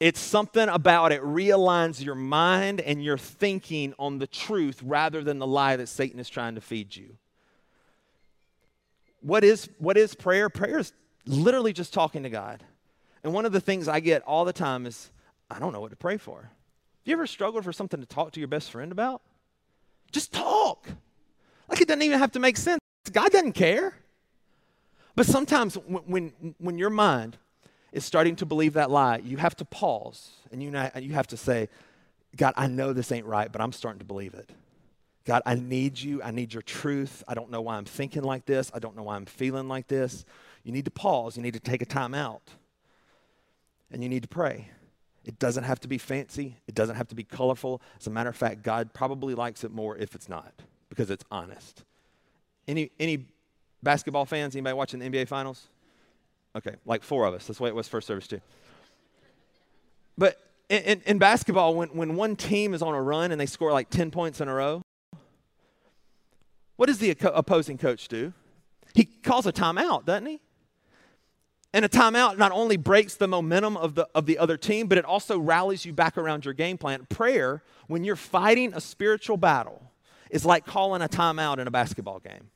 [0.00, 5.38] It's something about it realigns your mind and your thinking on the truth rather than
[5.38, 7.16] the lie that Satan is trying to feed you.
[9.20, 10.48] What is, what is prayer?
[10.48, 10.92] Prayer is
[11.26, 12.62] literally just talking to God.
[13.24, 15.10] And one of the things I get all the time is,
[15.50, 16.42] I don't know what to pray for.
[16.42, 16.50] Have
[17.04, 19.22] you ever struggled for something to talk to your best friend about?
[20.12, 20.88] Just talk.
[21.68, 22.80] Like it doesn't even have to make sense.
[23.10, 23.94] God doesn't care.
[25.14, 27.38] But sometimes when, when, when your mind
[27.92, 31.36] is starting to believe that lie, you have to pause and you, you have to
[31.36, 31.68] say,
[32.36, 34.50] God, I know this ain't right, but I'm starting to believe it.
[35.28, 36.22] God, I need you.
[36.22, 37.22] I need your truth.
[37.28, 38.70] I don't know why I'm thinking like this.
[38.72, 40.24] I don't know why I'm feeling like this.
[40.64, 41.36] You need to pause.
[41.36, 42.40] You need to take a time out.
[43.92, 44.70] And you need to pray.
[45.26, 47.82] It doesn't have to be fancy, it doesn't have to be colorful.
[48.00, 50.54] As a matter of fact, God probably likes it more if it's not
[50.88, 51.84] because it's honest.
[52.66, 53.26] Any, any
[53.82, 54.56] basketball fans?
[54.56, 55.66] Anybody watching the NBA Finals?
[56.56, 57.46] Okay, like four of us.
[57.46, 58.40] That's the way it was first service, too.
[60.16, 63.44] But in, in, in basketball, when, when one team is on a run and they
[63.44, 64.80] score like 10 points in a row,
[66.78, 68.32] what does the opposing coach do?
[68.94, 70.40] He calls a timeout, doesn't he?
[71.72, 74.96] And a timeout not only breaks the momentum of the, of the other team, but
[74.96, 77.04] it also rallies you back around your game plan.
[77.10, 79.90] Prayer, when you're fighting a spiritual battle
[80.30, 82.48] is like calling a timeout in a basketball game.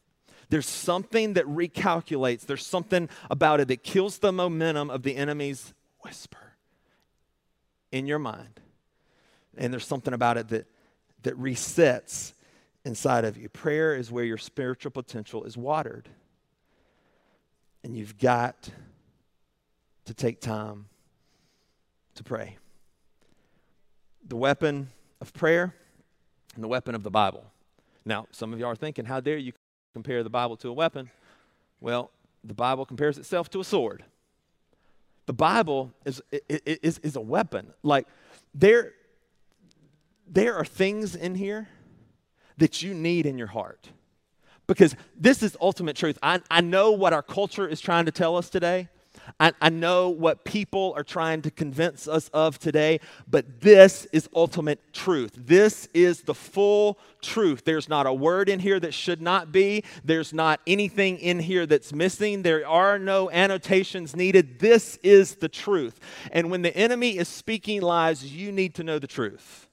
[0.51, 5.75] There's something that recalculates, there's something about it that kills the momentum of the enemy's
[6.05, 6.55] whisper
[7.91, 8.61] in your mind.
[9.59, 10.67] And there's something about it that,
[11.25, 12.35] that resets
[12.85, 13.49] inside of you.
[13.49, 16.09] Prayer is where your spiritual potential is watered.
[17.85, 18.71] And you've got
[20.05, 20.87] to take time
[22.15, 22.59] to pray.
[24.27, 24.89] The weapon
[25.21, 25.75] of prayer
[26.55, 27.45] and the weapon of the Bible.
[28.05, 29.53] Now, some of y'all are thinking, how dare you
[29.93, 31.11] compare the Bible to a weapon?
[31.81, 32.11] Well,
[32.45, 34.05] the Bible compares itself to a sword.
[35.27, 37.73] The Bible is, is, is a weapon.
[37.83, 38.07] Like,
[38.55, 38.93] there,
[40.27, 41.69] there are things in here
[42.59, 43.89] that you need in your heart.
[44.67, 46.19] Because this is ultimate truth.
[46.23, 48.89] I, I know what our culture is trying to tell us today.
[49.39, 54.29] I, I know what people are trying to convince us of today, but this is
[54.35, 55.33] ultimate truth.
[55.37, 57.65] This is the full truth.
[57.65, 61.67] There's not a word in here that should not be, there's not anything in here
[61.67, 64.59] that's missing, there are no annotations needed.
[64.59, 66.01] This is the truth.
[66.33, 69.69] And when the enemy is speaking lies, you need to know the truth.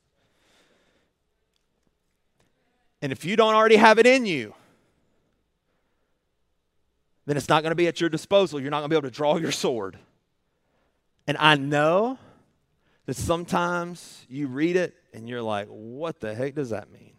[3.01, 4.53] And if you don't already have it in you,
[7.25, 8.59] then it's not going to be at your disposal.
[8.59, 9.97] You're not going to be able to draw your sword.
[11.27, 12.17] And I know
[13.05, 17.13] that sometimes you read it and you're like, what the heck does that mean?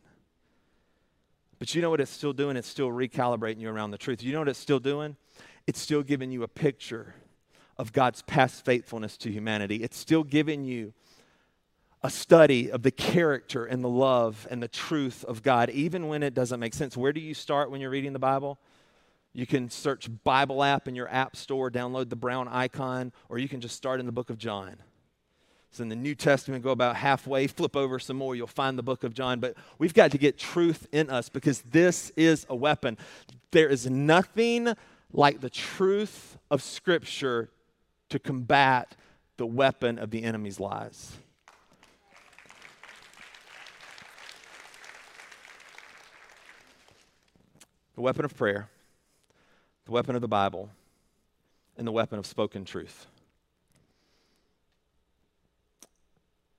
[1.61, 2.57] But you know what it's still doing?
[2.57, 4.23] It's still recalibrating you around the truth.
[4.23, 5.17] You know what it's still doing?
[5.67, 7.15] It's still giving you a picture
[7.77, 9.77] of God's past faithfulness to humanity.
[9.77, 10.93] It's still giving you
[12.03, 16.23] a study of the character and the love and the truth of God, even when
[16.23, 16.97] it doesn't make sense.
[16.97, 18.59] Where do you start when you're reading the Bible?
[19.33, 23.49] You can search Bible app in your app store, download the brown icon, or you
[23.49, 24.77] can just start in the book of John.
[25.73, 28.83] So in the New Testament, go about halfway, flip over some more, you'll find the
[28.83, 29.39] book of John.
[29.39, 32.99] But we've got to get truth in us because this is a weapon.
[33.53, 34.75] There is nothing
[35.13, 37.51] like the truth of Scripture
[38.09, 38.97] to combat
[39.37, 41.13] the weapon of the enemy's lies.
[48.01, 48.71] The weapon of prayer
[49.85, 50.71] the weapon of the Bible,
[51.77, 53.07] and the weapon of spoken truth.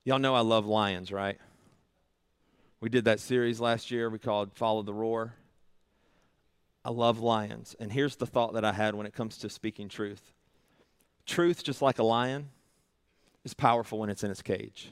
[0.03, 1.39] Y'all know I love lions, right?
[2.79, 5.33] We did that series last year we called Follow the Roar.
[6.85, 7.75] I love lions.
[7.79, 10.33] And here's the thought that I had when it comes to speaking truth
[11.25, 12.49] truth, just like a lion,
[13.43, 14.91] is powerful when it's in its cage,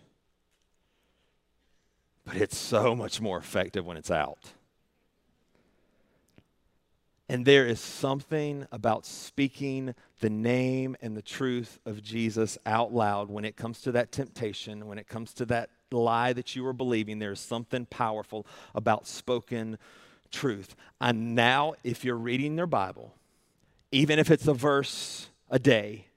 [2.26, 4.54] but it's so much more effective when it's out.
[7.32, 13.30] And there is something about speaking the name and the truth of Jesus out loud
[13.30, 16.74] when it comes to that temptation, when it comes to that lie that you are
[16.74, 17.20] believing.
[17.20, 19.78] There's something powerful about spoken
[20.32, 20.76] truth.
[21.00, 23.14] And now, if you're reading your Bible,
[23.92, 26.08] even if it's a verse a day,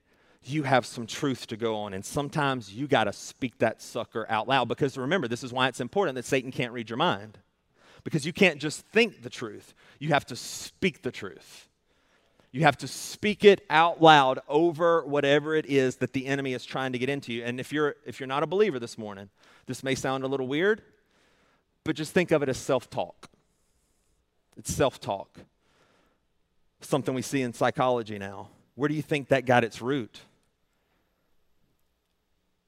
[0.44, 1.92] you have some truth to go on.
[1.92, 5.68] And sometimes you got to speak that sucker out loud because remember, this is why
[5.68, 7.36] it's important that Satan can't read your mind
[8.04, 11.68] because you can't just think the truth, you have to speak the truth.
[12.50, 16.66] You have to speak it out loud over whatever it is that the enemy is
[16.66, 17.42] trying to get into you.
[17.44, 19.30] And if you're if you're not a believer this morning,
[19.66, 20.82] this may sound a little weird,
[21.82, 23.30] but just think of it as self-talk.
[24.58, 25.40] It's self-talk.
[26.82, 28.48] Something we see in psychology now.
[28.74, 30.20] Where do you think that got its root?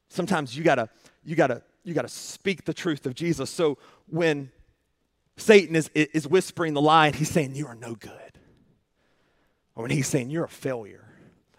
[0.09, 0.89] Sometimes you gotta
[1.25, 3.51] you gotta you gotta speak the truth of Jesus.
[3.51, 4.51] So when
[5.37, 8.39] Satan is, is whispering the lie and he's saying, You are no good.
[9.75, 11.14] Or when he's saying, You're a failure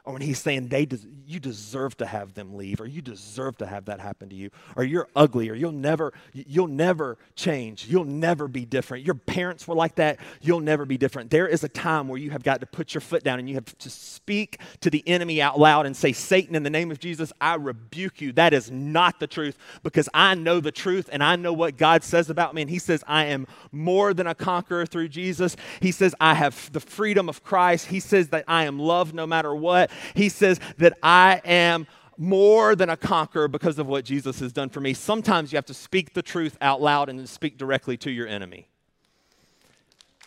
[0.05, 3.57] or when he's saying they des- you deserve to have them leave or you deserve
[3.57, 7.87] to have that happen to you or you're ugly or you'll never you'll never change
[7.87, 9.03] you'll never be different.
[9.03, 11.31] Your parents were like that you'll never be different.
[11.31, 13.55] There is a time where you have got to put your foot down and you
[13.55, 16.99] have to speak to the enemy out loud and say satan in the name of
[16.99, 18.31] jesus i rebuke you.
[18.33, 22.03] That is not the truth because i know the truth and i know what god
[22.03, 22.61] says about me.
[22.61, 25.55] And he says i am more than a conqueror through jesus.
[25.79, 27.87] He says i have the freedom of christ.
[27.87, 32.75] He says that i am loved no matter what he says that I am more
[32.75, 34.93] than a conqueror because of what Jesus has done for me.
[34.93, 38.67] Sometimes you have to speak the truth out loud and speak directly to your enemy.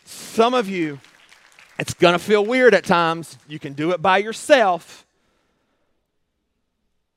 [0.05, 1.01] Some of you,
[1.79, 3.39] it's going to feel weird at times.
[3.49, 5.07] You can do it by yourself.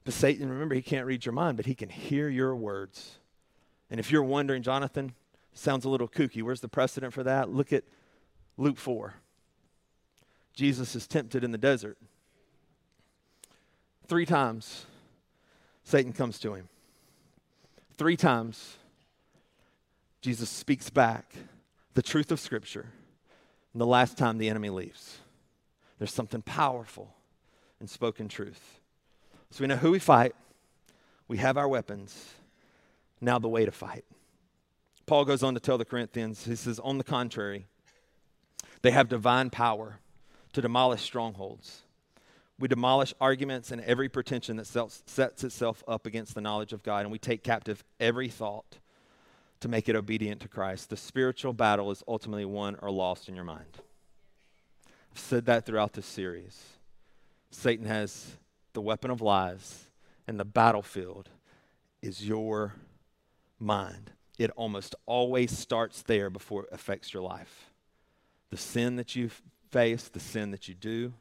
[0.03, 3.17] But Satan, remember, he can't read your mind, but he can hear your words.
[3.89, 5.13] And if you're wondering, Jonathan,
[5.53, 6.41] sounds a little kooky.
[6.41, 7.49] Where's the precedent for that?
[7.49, 7.83] Look at
[8.57, 9.15] Luke 4.
[10.53, 11.97] Jesus is tempted in the desert.
[14.11, 14.87] Three times,
[15.85, 16.67] Satan comes to him.
[17.97, 18.75] Three times,
[20.19, 21.33] Jesus speaks back
[21.93, 22.87] the truth of Scripture,
[23.71, 25.19] and the last time the enemy leaves.
[25.97, 27.15] There's something powerful
[27.79, 28.81] in spoken truth.
[29.49, 30.35] So we know who we fight,
[31.29, 32.33] we have our weapons.
[33.21, 34.03] Now, the way to fight.
[35.05, 37.65] Paul goes on to tell the Corinthians, he says, on the contrary,
[38.81, 39.99] they have divine power
[40.51, 41.83] to demolish strongholds.
[42.61, 47.01] We demolish arguments and every pretension that sets itself up against the knowledge of God,
[47.01, 48.77] and we take captive every thought
[49.61, 50.91] to make it obedient to Christ.
[50.91, 53.79] The spiritual battle is ultimately won or lost in your mind.
[55.11, 56.77] I've said that throughout this series.
[57.49, 58.37] Satan has
[58.73, 59.89] the weapon of lies,
[60.27, 61.29] and the battlefield
[62.03, 62.75] is your
[63.59, 64.11] mind.
[64.37, 67.71] It almost always starts there before it affects your life.
[68.51, 69.31] The sin that you
[69.71, 71.13] face, the sin that you do,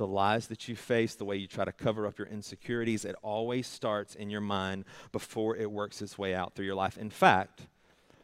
[0.00, 3.14] the lies that you face, the way you try to cover up your insecurities, it
[3.22, 6.96] always starts in your mind before it works its way out through your life.
[6.96, 7.66] In fact,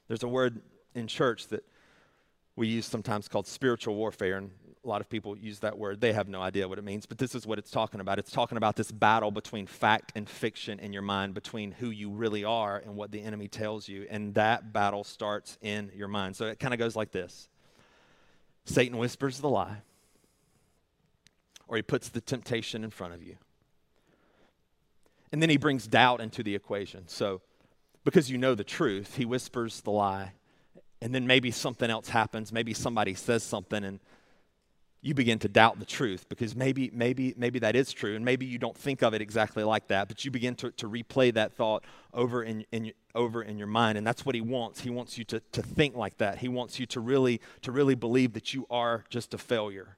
[0.08, 0.62] there's a word
[0.94, 1.62] in church that
[2.56, 6.00] we use sometimes called spiritual warfare, and a lot of people use that word.
[6.00, 8.18] They have no idea what it means, but this is what it's talking about.
[8.18, 12.08] It's talking about this battle between fact and fiction in your mind, between who you
[12.08, 14.06] really are and what the enemy tells you.
[14.08, 16.36] And that battle starts in your mind.
[16.36, 17.48] So it kind of goes like this
[18.64, 19.82] Satan whispers the lie,
[21.68, 23.36] or he puts the temptation in front of you.
[25.32, 27.08] And then he brings doubt into the equation.
[27.08, 27.42] So,
[28.04, 30.32] because you know the truth, he whispers the lie.
[31.02, 32.52] And then maybe something else happens.
[32.52, 34.00] Maybe somebody says something, and
[35.02, 38.46] you begin to doubt the truth because maybe, maybe, maybe that is true, and maybe
[38.46, 41.52] you don't think of it exactly like that, but you begin to, to replay that
[41.52, 44.80] thought over in, in, over in your mind, and that's what he wants.
[44.80, 46.38] He wants you to, to think like that.
[46.38, 49.96] He wants you to really, to really believe that you are just a failure.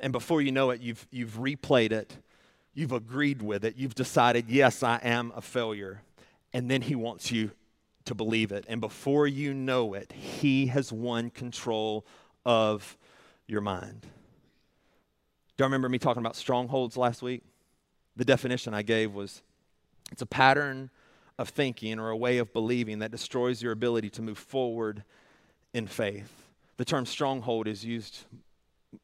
[0.00, 2.16] And before you know it, you've, you've replayed it,
[2.74, 6.02] you've agreed with it, you've decided, yes, I am a failure.
[6.52, 7.50] And then he wants you
[8.04, 8.64] to believe it.
[8.68, 12.06] And before you know it, he has won control
[12.44, 12.96] of
[13.46, 14.02] your mind.
[14.02, 17.42] Do you remember me talking about strongholds last week?
[18.16, 19.42] The definition I gave was
[20.12, 20.90] it's a pattern
[21.38, 25.04] of thinking or a way of believing that destroys your ability to move forward
[25.74, 26.46] in faith.
[26.76, 28.24] The term stronghold is used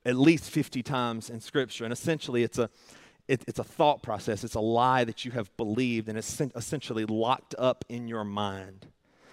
[0.05, 2.71] at least 50 times in Scripture, and essentially it's a
[3.27, 4.45] it, it's a thought process.
[4.45, 8.87] It's a lie that you have believed and it's essentially locked up in your mind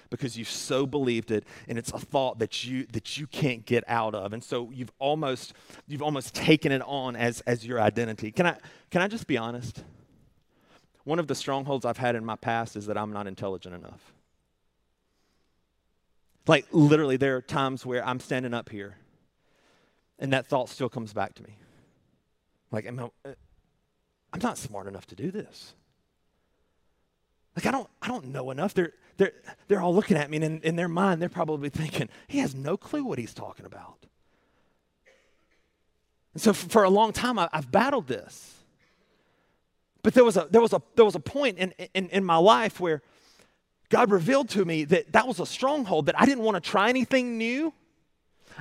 [0.10, 3.84] because you've so believed it and it's a thought that you that you can't get
[3.88, 4.34] out of.
[4.34, 5.54] And so you've almost
[5.88, 8.32] you've almost taken it on as as your identity.
[8.32, 8.58] Can i
[8.92, 9.84] can i just be honest?
[11.04, 14.14] One of the strongholds i've had in my past is that i'm not intelligent enough.
[16.48, 18.98] Like literally there are times where i'm standing up here
[20.22, 21.58] and that thought still comes back to me
[22.72, 23.10] like i'm, uh,
[24.32, 25.74] I'm not smart enough to do this
[27.56, 28.74] like I don't I don't know enough.
[28.74, 29.34] They're they're
[29.68, 32.56] they're all looking at me and in, in their mind they're probably thinking, he has
[32.56, 34.06] no clue what he's talking about.
[36.34, 38.56] And so for, for a long time I, I've battled this.
[40.04, 42.38] But there was a there was a there was a point in, in, in my
[42.38, 43.02] life where
[43.90, 46.90] God revealed to me that that was a stronghold that I didn't want to try
[46.90, 47.74] anything new.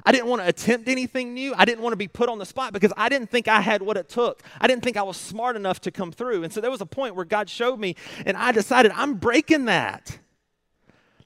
[0.05, 1.55] I didn't want to attempt anything new.
[1.57, 3.83] I didn't want to be put on the spot because I didn't think I had
[3.83, 4.43] what it took.
[4.61, 6.45] I didn't think I was smart enough to come through.
[6.45, 9.67] And so there was a point where God showed me, and I decided I'm breaking
[9.67, 10.19] that.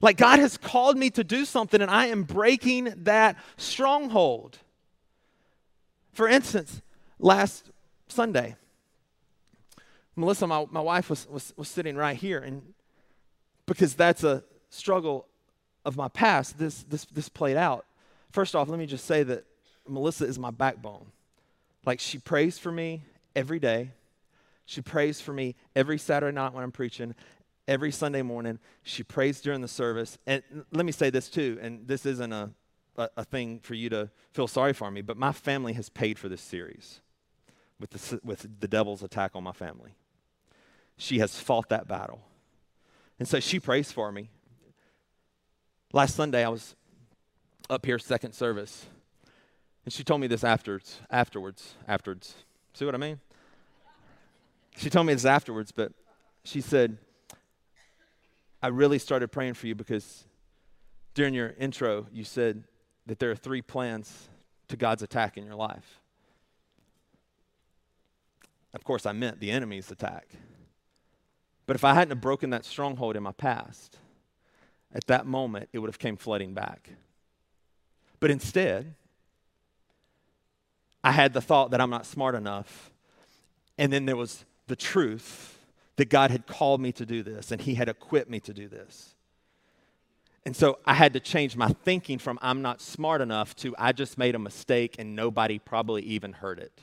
[0.01, 4.59] Like God has called me to do something, and I am breaking that stronghold.
[6.13, 6.81] For instance,
[7.19, 7.71] last
[8.07, 8.55] Sunday,
[10.15, 12.61] Melissa, my, my wife, was, was, was sitting right here, and
[13.65, 15.27] because that's a struggle
[15.83, 17.85] of my past, this, this, this played out.
[18.35, 19.45] First off, let me just say that
[19.87, 21.05] Melissa is my backbone.
[21.85, 23.01] Like, she prays for me
[23.33, 23.91] every day.
[24.65, 27.15] She prays for me every Saturday night when I'm preaching,
[27.65, 28.59] every Sunday morning.
[28.83, 30.17] She prays during the service.
[30.27, 30.43] And
[30.73, 32.51] let me say this too, and this isn't a,
[32.97, 36.19] a, a thing for you to feel sorry for me, but my family has paid
[36.19, 36.99] for this series
[37.79, 39.95] with the, with the devil's attack on my family.
[40.97, 42.19] She has fought that battle.
[43.17, 44.29] And so she prays for me.
[45.93, 46.75] Last Sunday, I was
[47.69, 48.85] up here, second service.
[49.85, 52.35] And she told me this afterwards, afterwards, afterwards.
[52.73, 53.19] See what I mean?
[54.77, 55.93] She told me this afterwards, but
[56.43, 56.97] she said,
[58.61, 60.25] I really started praying for you because
[61.13, 62.63] during your intro, you said
[63.05, 64.27] that there are three plans
[64.67, 66.01] to God's attack in your life.
[68.73, 70.27] Of course, I meant the enemy's attack.
[71.65, 73.97] But if I hadn't broken that stronghold in my past,
[74.93, 76.89] at that moment, it would have came flooding back.
[78.25, 78.95] But instead,
[81.03, 82.89] I had the thought that I'm not smart enough.
[83.77, 85.59] And then there was the truth
[85.97, 88.67] that God had called me to do this and He had equipped me to do
[88.67, 89.13] this.
[90.43, 93.91] And so I had to change my thinking from I'm not smart enough to I
[93.91, 96.81] just made a mistake and nobody probably even heard it.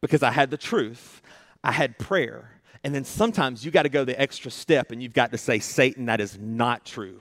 [0.00, 1.20] Because I had the truth,
[1.62, 5.12] I had prayer, and then sometimes you got to go the extra step and you've
[5.12, 7.20] got to say, Satan, that is not true.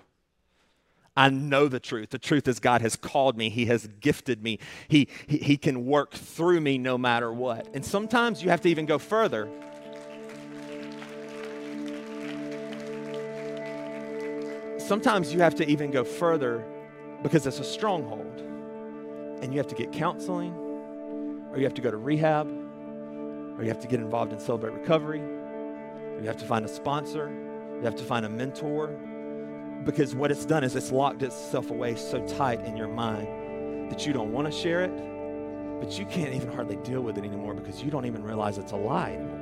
[1.19, 2.11] I know the truth.
[2.11, 3.49] The truth is, God has called me.
[3.49, 4.57] He has gifted me.
[4.87, 7.67] He, he, he can work through me no matter what.
[7.73, 9.49] And sometimes you have to even go further.
[14.77, 16.63] Sometimes you have to even go further
[17.21, 18.39] because it's a stronghold.
[19.41, 20.53] And you have to get counseling,
[21.51, 24.71] or you have to go to rehab, or you have to get involved in Celebrate
[24.71, 27.29] Recovery, you have to find a sponsor,
[27.77, 28.97] you have to find a mentor,
[29.83, 34.05] because what it's done is it's locked itself away so tight in your mind that
[34.05, 34.91] you don't want to share it,
[35.79, 38.73] but you can't even hardly deal with it anymore because you don't even realize it's
[38.73, 39.39] a lie anymore.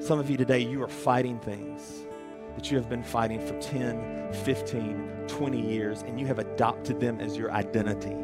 [0.00, 2.06] Some of you today, you are fighting things
[2.54, 7.20] that you have been fighting for 10, 15, 20 years, and you have adopted them
[7.20, 8.16] as your identity.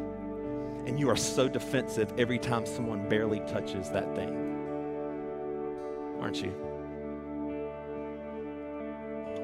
[0.87, 4.43] And you are so defensive every time someone barely touches that thing.
[6.19, 6.66] Aren't you?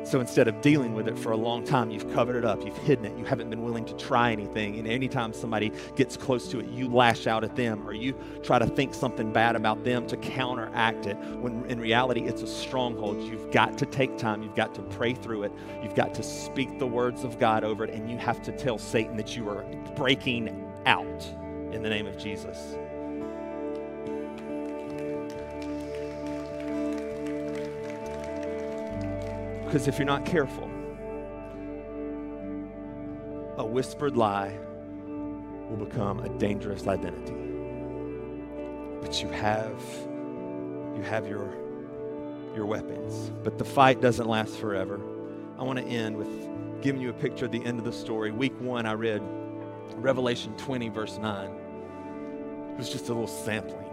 [0.06, 2.78] So instead of dealing with it for a long time, you've covered it up, you've
[2.78, 4.78] hidden it, you haven't been willing to try anything.
[4.78, 8.60] And anytime somebody gets close to it, you lash out at them or you try
[8.60, 11.16] to think something bad about them to counteract it.
[11.16, 13.22] When in reality, it's a stronghold.
[13.24, 16.80] You've got to take time, you've got to pray through it, you've got to speak
[16.80, 19.64] the words of God over it, and you have to tell Satan that you are
[19.95, 21.26] breaking out
[21.72, 22.76] in the name of Jesus.
[29.74, 30.69] Because if you're not careful,
[33.57, 34.55] a whispered lie
[35.67, 37.34] will become a dangerous identity.
[39.01, 39.82] But you have
[40.95, 41.51] you have your
[42.53, 43.32] your weapons.
[43.43, 45.01] But the fight doesn't last forever.
[45.57, 46.30] I want to end with
[46.84, 48.30] giving you a picture of the end of the story.
[48.30, 49.24] Week 1 I read
[49.95, 51.49] Revelation 20 verse 9.
[51.49, 53.89] It was just a little sampling.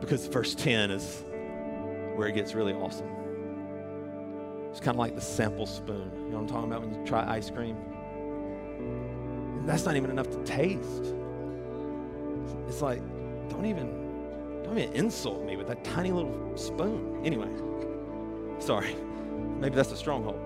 [0.00, 1.24] Because verse 10 is
[2.14, 3.18] where it gets really awesome.
[4.78, 6.08] It's kind of like the sample spoon.
[6.14, 7.76] You know what I'm talking about when you try ice cream?
[8.78, 11.16] And That's not even enough to taste.
[12.68, 13.00] It's like,
[13.48, 17.22] don't even, don't even insult me with that tiny little spoon.
[17.24, 17.48] Anyway,
[18.64, 18.94] sorry.
[19.58, 20.38] Maybe that's a stronghold.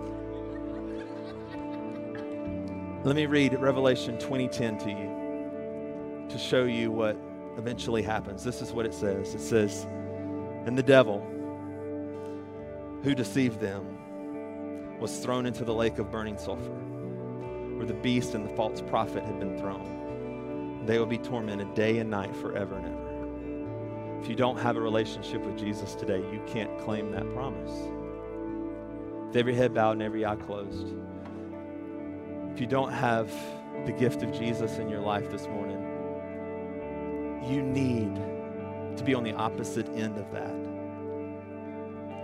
[3.04, 7.18] Let me read Revelation 20:10 to you to show you what
[7.58, 8.42] eventually happens.
[8.42, 9.34] This is what it says.
[9.34, 9.86] It says,
[10.64, 11.20] "And the devil
[13.02, 13.98] who deceived them
[15.00, 16.70] was thrown into the lake of burning sulfur,
[17.76, 20.84] where the beast and the false prophet had been thrown.
[20.86, 24.20] They will be tormented day and night forever and ever.
[24.22, 27.70] If you don't have a relationship with Jesus today, you can't claim that promise.
[29.26, 30.94] With every head bowed and every eye closed,
[32.52, 33.32] if you don't have
[33.86, 35.80] the gift of Jesus in your life this morning,
[37.48, 38.14] you need
[38.96, 40.71] to be on the opposite end of that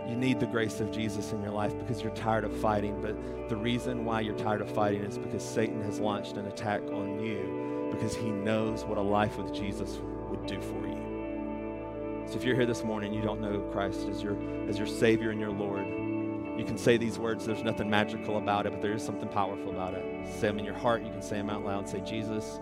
[0.09, 3.03] you need the grace of Jesus in your life because you're tired of fighting.
[3.03, 6.81] But the reason why you're tired of fighting is because Satan has launched an attack
[6.91, 9.99] on you because he knows what a life with Jesus
[10.31, 12.25] would do for you.
[12.27, 14.37] So if you're here this morning, you don't know Christ as your
[14.69, 15.87] as your Savior and your Lord.
[15.87, 17.45] You can say these words.
[17.45, 20.27] There's nothing magical about it, but there is something powerful about it.
[20.27, 21.03] Say them in your heart.
[21.03, 21.89] You can say them out loud.
[21.89, 22.61] Say, Jesus,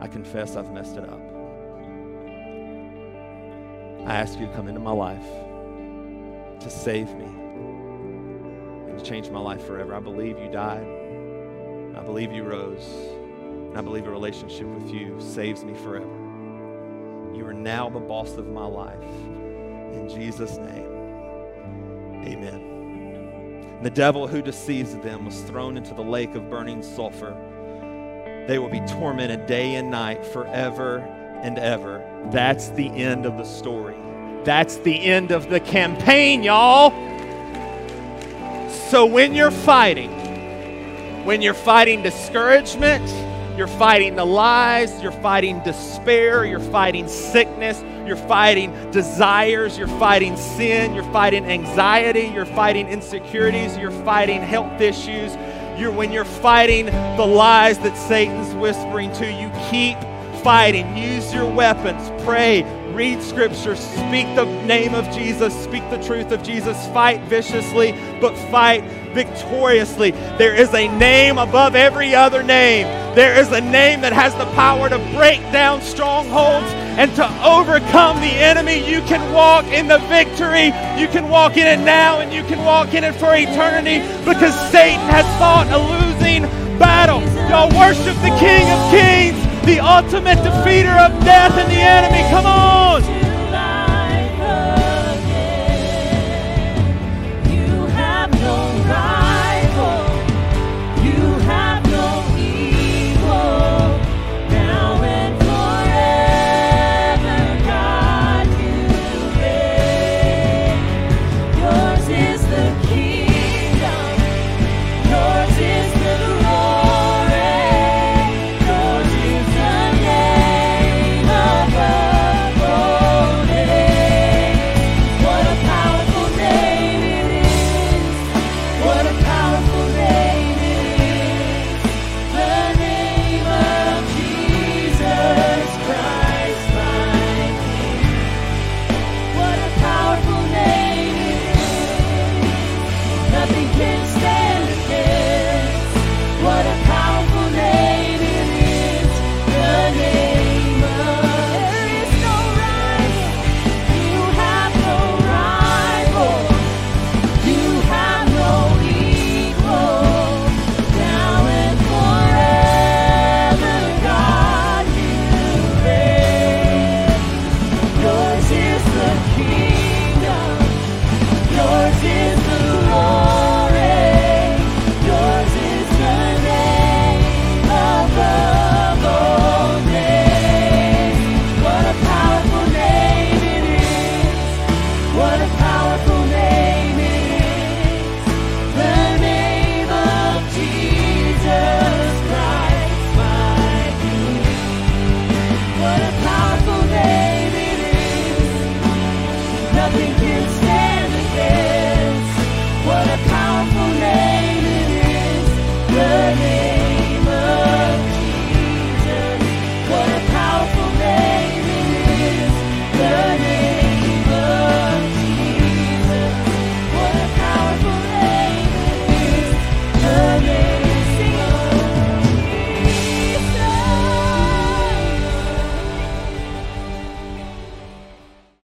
[0.00, 1.20] I confess I've messed it up.
[4.06, 5.24] I ask you to come into my life
[6.60, 7.24] to save me
[8.90, 9.94] and to change my life forever.
[9.94, 10.86] I believe you died.
[11.96, 12.86] I believe you rose.
[12.86, 16.06] And I believe a relationship with you saves me forever.
[17.34, 19.02] You are now the boss of my life.
[19.02, 20.86] In Jesus' name,
[22.24, 23.78] amen.
[23.82, 27.34] The devil who deceives them was thrown into the lake of burning sulfur.
[28.46, 30.98] They will be tormented day and night forever
[31.42, 32.04] and ever.
[32.30, 33.96] That's the end of the story.
[34.44, 36.90] That's the end of the campaign, y'all.
[38.90, 40.10] So when you're fighting,
[41.24, 43.08] when you're fighting discouragement,
[43.56, 50.36] you're fighting the lies, you're fighting despair, you're fighting sickness, you're fighting desires, you're fighting
[50.36, 55.36] sin, you're fighting anxiety, you're fighting insecurities, you're fighting health issues.
[55.78, 59.98] You're, when you're fighting the lies that Satan's whispering to you, keep
[60.42, 60.96] fighting.
[60.96, 62.10] Use your weapons.
[62.24, 62.62] Pray,
[63.00, 68.36] read scripture, speak the name of Jesus, speak the truth of Jesus, fight viciously, but
[68.50, 68.84] fight
[69.14, 70.10] victoriously.
[70.36, 72.84] There is a name above every other name.
[73.14, 76.66] There is a name that has the power to break down strongholds
[77.00, 78.86] and to overcome the enemy.
[78.86, 80.66] You can walk in the victory.
[81.00, 84.52] You can walk in it now and you can walk in it for eternity because
[84.70, 86.42] Satan has fought a losing
[86.78, 87.22] battle.
[87.48, 92.22] Y'all worship the King of Kings the ultimate defeater of death and the enemy.
[92.30, 93.29] Come on.